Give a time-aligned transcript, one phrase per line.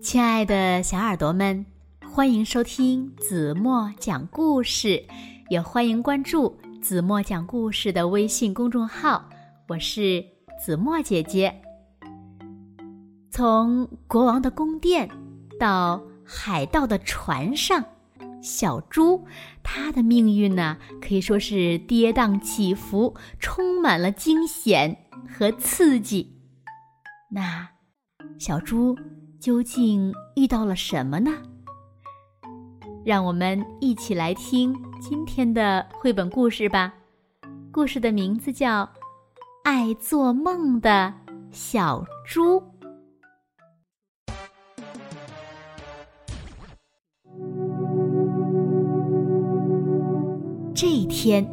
[0.00, 1.64] 亲爱的小耳朵们，
[2.08, 5.02] 欢迎收听子墨讲故事，
[5.48, 9.28] 也欢迎关注子墨讲故事的微信公众号。
[9.68, 10.24] 我是
[10.64, 11.52] 子墨姐姐。
[13.30, 15.08] 从国王的宫殿
[15.58, 17.84] 到海盗的船上，
[18.40, 19.20] 小猪
[19.64, 24.96] 它的命运呢，可以说是跌宕起伏，充满了惊险
[25.28, 26.30] 和刺激。
[27.34, 27.66] 那
[28.38, 28.94] 小猪
[29.40, 31.30] 究竟遇到了什么呢？
[33.02, 36.92] 让我们一起来听今天的绘本故事吧。
[37.72, 38.84] 故事的名字叫
[39.64, 41.14] 《爱做梦的
[41.50, 42.60] 小猪》。
[50.74, 51.48] 这一天，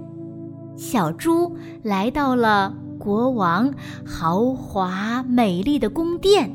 [0.76, 3.74] 小猪来到了国王
[4.06, 6.52] 豪华美丽的宫殿。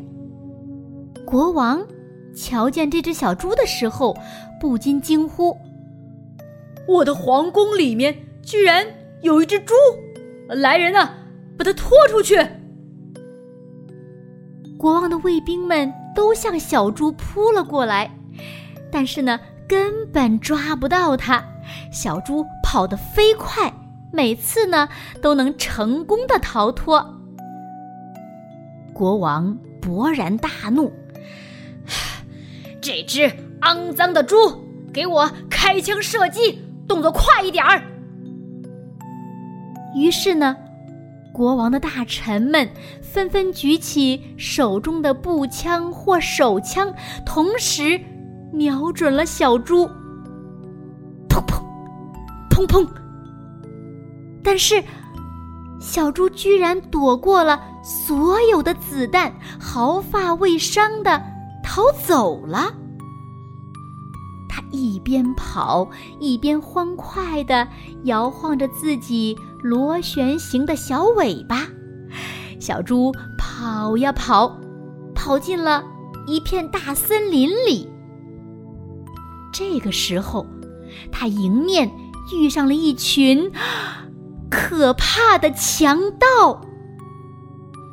[1.27, 1.83] 国王
[2.37, 4.15] 瞧见这只小猪的时候，
[4.61, 5.57] 不禁惊呼
[6.87, 8.87] ：“我的皇宫里面居然
[9.23, 9.75] 有一只猪！
[10.49, 11.15] 来人啊，
[11.57, 12.37] 把它拖出去！”
[14.79, 18.15] 国王的卫兵们都向小猪扑了过来，
[18.93, 21.43] 但是呢，根本抓不到它。
[21.91, 22.45] 小猪。
[22.67, 23.73] 跑得飞快，
[24.15, 24.89] 每次呢
[25.21, 27.05] 都能成功的逃脱。
[28.93, 30.93] 国王勃然大怒
[32.81, 33.29] ：“这只
[33.63, 34.37] 肮脏的猪，
[34.93, 37.83] 给我开枪射击，动作快一点儿！”
[39.97, 40.57] 于是呢，
[41.33, 42.69] 国王的大臣们
[43.03, 46.95] 纷纷举起手中的步枪或手枪，
[47.27, 48.01] 同时
[48.53, 49.89] 瞄准了小猪。
[51.29, 51.61] 砰砰！
[52.49, 52.89] 砰砰
[54.45, 54.85] 但是，
[55.81, 61.21] 小猪居然躲过了所有的子弹，毫发未伤的
[61.65, 62.73] 逃走了。
[64.49, 65.89] 它一边跑
[66.21, 67.67] 一边欢快的
[68.05, 71.67] 摇晃着自己螺旋形的小尾巴。
[72.61, 74.61] 小猪跑呀跑，
[75.15, 75.83] 跑进了
[76.27, 77.89] 一片大森林里。
[79.53, 80.47] 这个时候，
[81.11, 81.91] 它迎面。
[82.33, 83.53] 遇上了一群
[84.55, 86.61] 可怕的强盗，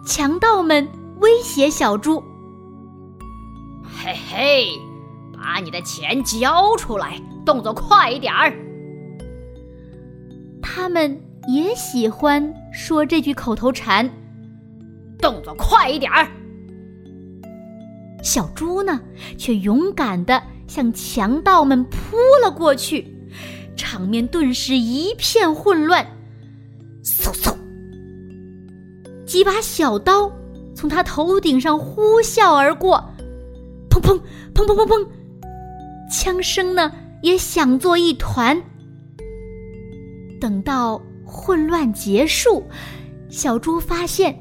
[0.06, 0.88] 强盗们
[1.20, 2.24] 威胁小猪
[3.84, 4.68] ：“嘿嘿，
[5.34, 8.54] 把你的钱交出来，动作快一点儿。”
[10.62, 14.08] 他们也喜欢说这句口头禅
[15.20, 16.28] ：“动作快一点儿。”
[18.24, 19.02] 小猪呢，
[19.36, 23.18] 却勇敢的向强盗们扑了过去。
[23.76, 26.06] 场面顿时一片混乱，
[27.04, 27.56] 嗖嗖，
[29.26, 30.32] 几把小刀
[30.76, 33.04] 从他头顶上呼啸而过，
[33.90, 34.20] 砰砰
[34.54, 35.08] 砰砰砰砰，
[36.12, 36.92] 枪声呢
[37.22, 38.62] 也响作一团。
[40.40, 42.64] 等到混乱结束，
[43.30, 44.40] 小猪发现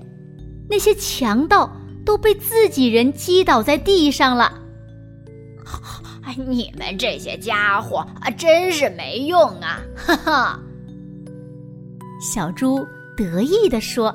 [0.69, 1.71] 那些强盗
[2.05, 4.53] 都被自己人击倒在地上了。
[6.23, 9.81] 哎你们这些家伙啊，真是没用啊！
[9.97, 10.61] 哈哈，
[12.21, 12.87] 小猪
[13.17, 14.15] 得意地说。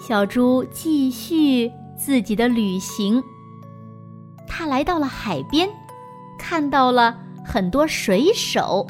[0.00, 3.22] 小猪继续自己的旅行。
[4.48, 5.68] 他来到了海边，
[6.38, 8.86] 看到了很多水手。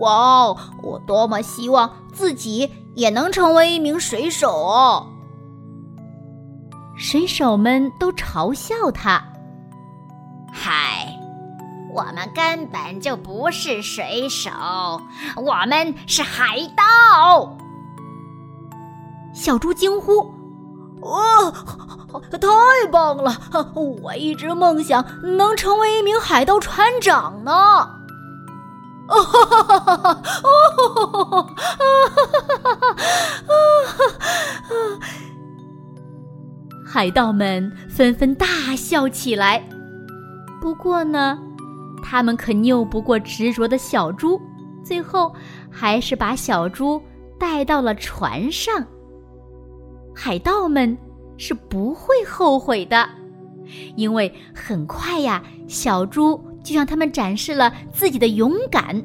[0.00, 5.06] 哇哦，我多么希望自己也能成为一名水手哦！
[6.96, 9.22] 水手们都嘲笑他。
[11.92, 14.50] 我们根本就不是水手，
[15.36, 17.56] 我们是海盗！
[19.34, 20.32] 小猪惊呼
[21.02, 21.52] ：“哦，
[22.30, 22.48] 太
[22.90, 23.36] 棒了！
[24.02, 25.04] 我一直梦想
[25.36, 27.52] 能成为一名海盗船长呢！”
[29.08, 30.22] 哦哈哈哈哈哈哈！
[30.22, 31.52] 哈
[32.54, 33.06] 哈哈哈
[36.86, 38.46] 海盗们纷纷大
[38.76, 39.62] 笑起来。
[40.60, 41.38] 不过呢，
[42.12, 44.38] 他们可拗不过执着的小猪，
[44.84, 45.34] 最后
[45.70, 47.00] 还是把小猪
[47.40, 48.86] 带到了船上。
[50.14, 50.94] 海盗们
[51.38, 53.08] 是不会后悔的，
[53.96, 59.02] 因为很快呀，小猪就向他们展示了自己的勇敢。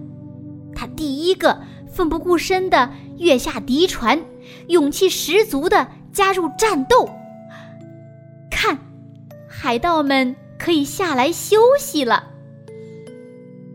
[0.75, 4.21] 他第一个奋不顾身的跃下敌船，
[4.67, 7.09] 勇气十足的加入战斗。
[8.51, 8.77] 看，
[9.47, 10.35] 海盗们。
[10.59, 12.23] 可以下来休息了。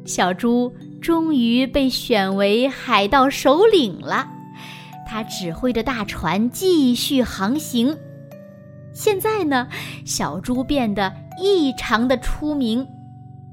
[0.05, 4.29] 小猪终于被选为海盗首领了，
[5.09, 7.97] 他指挥着大船继续航行。
[8.93, 9.69] 现在呢，
[10.05, 12.87] 小猪变得异常的出名。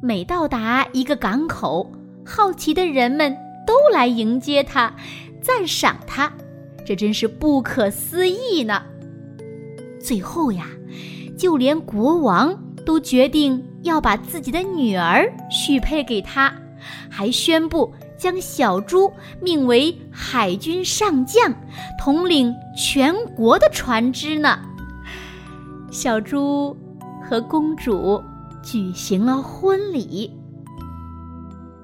[0.01, 1.91] 每到达一个港口，
[2.25, 3.35] 好奇的人们
[3.67, 4.93] 都来迎接他，
[5.41, 6.31] 赞赏他。
[6.85, 8.81] 这真是不可思议呢！
[10.01, 10.67] 最后呀，
[11.37, 16.53] 就连国王都决定要把自己的女儿许配给他，
[17.09, 19.11] 还宣布将小猪
[19.41, 21.53] 命为海军上将，
[21.97, 24.59] 统领全国的船只呢。
[25.91, 26.75] 小猪
[27.23, 28.21] 和公主
[28.61, 30.31] 举行了婚礼。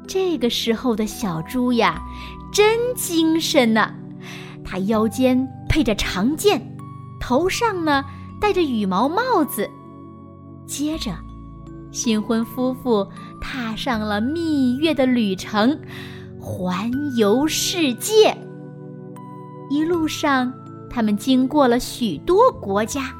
[0.07, 2.01] 这个时候的小猪呀，
[2.53, 3.91] 真精神呢。
[4.63, 6.61] 他腰间配着长剑，
[7.19, 8.03] 头上呢
[8.39, 9.69] 戴着羽毛帽子。
[10.67, 11.11] 接着，
[11.95, 13.07] 新婚夫妇
[13.39, 15.79] 踏上了蜜月的旅程，
[16.37, 18.37] 环游世界。
[19.69, 20.51] 一路上，
[20.89, 23.15] 他们经过了许多国家，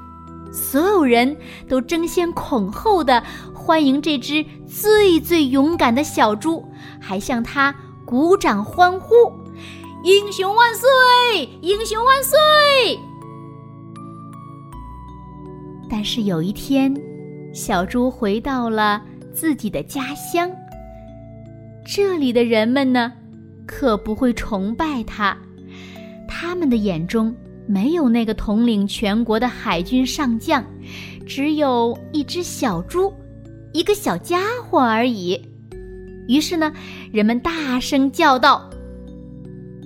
[0.51, 1.37] 所有人
[1.69, 3.23] 都争先恐后的
[3.53, 6.61] 欢迎这只最最勇敢的小猪，
[6.99, 7.73] 还向它
[8.05, 9.15] 鼓掌欢呼。
[10.03, 10.89] 英雄万岁！
[11.61, 12.99] 英雄万岁！
[15.89, 16.93] 但是有一天，
[17.55, 19.01] 小猪回到了
[19.33, 20.51] 自己的家乡。
[21.85, 23.13] 这里的人们呢，
[23.65, 25.35] 可不会崇拜他。
[26.27, 27.33] 他们的眼中
[27.65, 30.61] 没有那个统领全国的海军上将，
[31.25, 33.13] 只有一只小猪，
[33.71, 35.41] 一个小家伙而已。
[36.27, 36.73] 于是呢，
[37.13, 38.69] 人们大声叫道。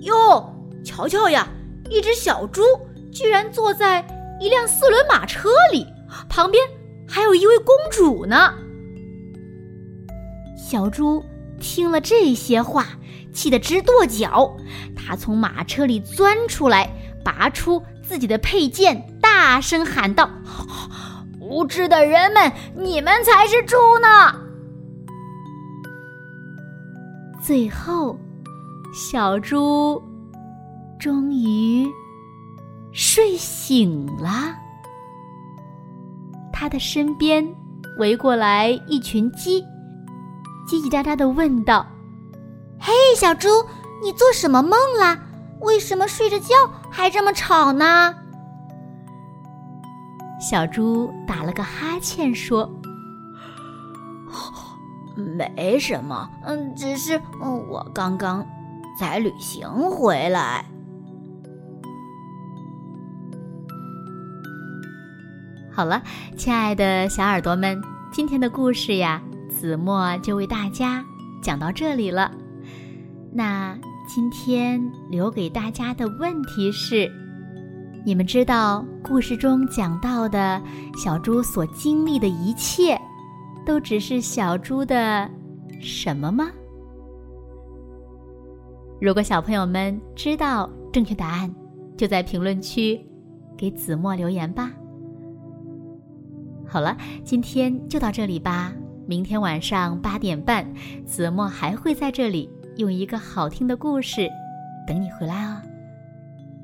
[0.02, 0.52] 哟，
[0.84, 1.48] 瞧瞧呀！
[1.92, 2.64] 一只小猪
[3.12, 4.04] 居然坐在
[4.40, 5.86] 一辆四轮马车里，
[6.28, 6.64] 旁边
[7.10, 8.54] 还有一位公主呢。
[10.56, 11.24] 小猪
[11.60, 12.86] 听了这些话，
[13.34, 14.56] 气得直跺脚。
[14.96, 16.90] 他从马车里钻出来，
[17.26, 20.30] 拔出自己的佩剑，大声喊道
[21.42, 24.08] ：“无知的人们，你们才是猪呢！”
[27.44, 28.18] 最后。
[28.92, 30.02] 小猪
[31.00, 31.88] 终于
[32.92, 34.56] 睡醒了，
[36.60, 37.48] 他的身边
[38.00, 39.62] 围过来一群鸡，
[40.68, 41.88] 叽叽喳喳的问道
[42.78, 43.48] ：“嘿，小猪，
[44.04, 45.18] 你做什么梦啦？
[45.62, 46.54] 为什么睡着觉
[46.92, 48.14] 还这么吵呢？”
[50.42, 52.70] 小猪打了个哈欠说
[55.16, 57.22] ：“没什么，嗯，只是
[57.70, 58.46] 我刚刚……”
[59.00, 60.66] 才旅行回来。
[65.80, 66.04] 好了，
[66.36, 67.82] 亲爱的小耳朵们，
[68.12, 71.02] 今天的故事呀，子墨就为大家
[71.42, 72.30] 讲到这里了。
[73.32, 74.78] 那今天
[75.10, 77.10] 留给大家的问题是：
[78.06, 80.62] 你们知道故事中讲到的
[80.98, 83.00] 小猪所经历的一切，
[83.66, 85.32] 都只是小猪的
[85.80, 86.52] 什么吗？
[89.00, 91.50] 如果小朋友们知道正确答案，
[91.96, 93.00] 就在评论区
[93.58, 94.70] 给子墨留言吧。
[96.70, 98.72] 好了，今天就到这里吧。
[99.08, 100.64] 明天晚上八点半，
[101.04, 104.30] 子墨还会在这里用一个好听的故事
[104.86, 105.60] 等你回来哦。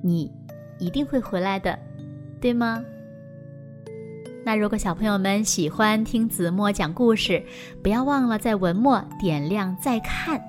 [0.03, 0.31] 你
[0.77, 1.77] 一定会回来的，
[2.39, 2.83] 对吗？
[4.45, 7.43] 那如果小朋友们喜欢听子墨讲故事，
[7.81, 10.39] 不要忘了在文末点亮再看。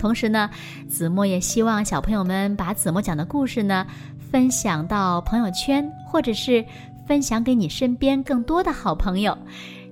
[0.00, 0.50] 同时呢，
[0.88, 3.86] 子墨也希望小朋友们把子墨讲的故事呢
[4.18, 6.64] 分享到朋友圈，或者是
[7.06, 9.36] 分享给你身边更多的好朋友，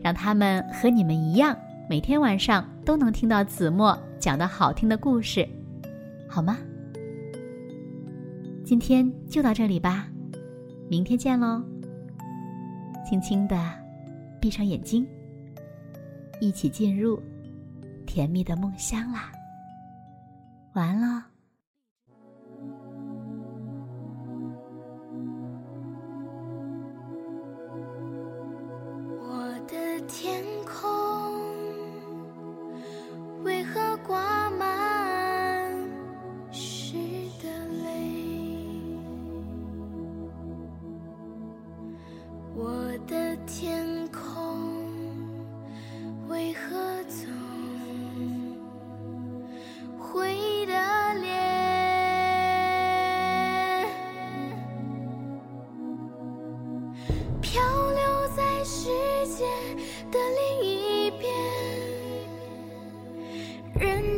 [0.03, 1.57] 让他们和你们一样，
[1.89, 5.49] 每天晚上都能听到子墨讲的好听的故事，
[6.29, 6.59] 好吗？
[8.65, 10.09] 今天就到这里吧，
[10.89, 11.63] 明天见喽！
[13.09, 13.57] 轻轻的
[14.41, 15.07] 闭上眼睛，
[16.41, 17.23] 一起进入
[18.07, 19.31] 甜蜜的梦乡啦！
[20.73, 21.34] 晚安喽
[30.09, 30.94] 天空。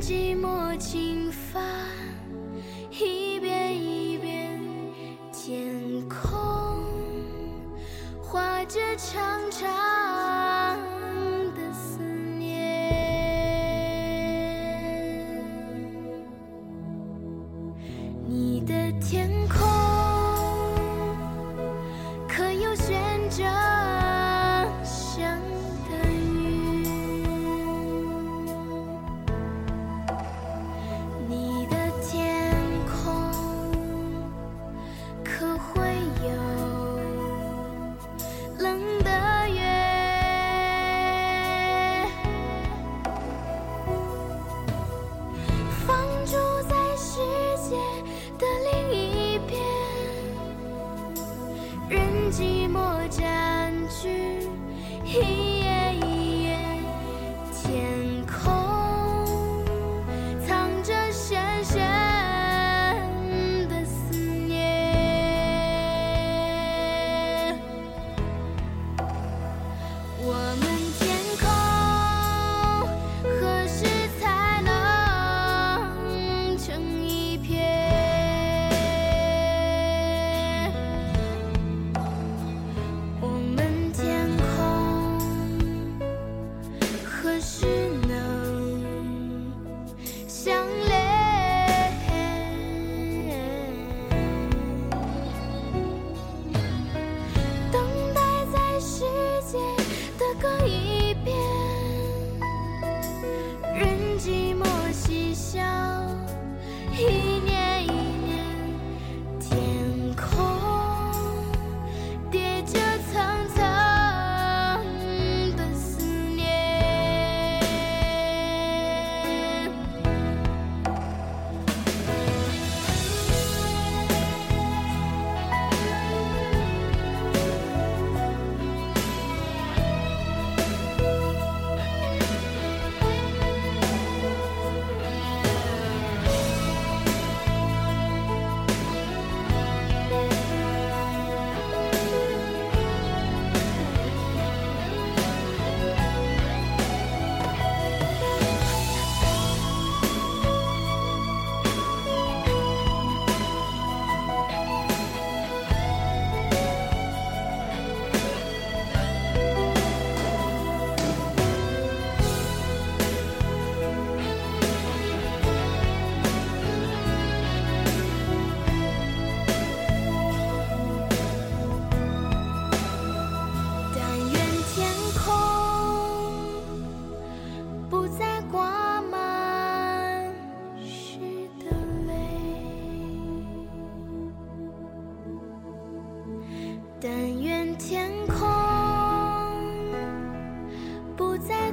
[0.06, 1.60] 寂寞侵犯
[2.92, 4.56] 一遍一遍
[5.32, 6.86] 天空
[8.22, 9.95] 划着长长
[90.46, 90.85] 相。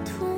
[0.03, 0.32] 脱。